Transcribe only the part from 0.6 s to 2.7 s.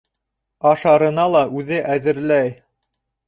Ашарына ла үҙе әҙерләй.